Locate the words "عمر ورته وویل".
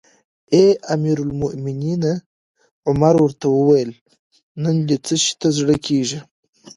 2.89-3.91